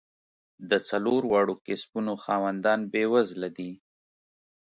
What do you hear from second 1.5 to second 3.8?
کسبونو خاوندان بېوزله دي.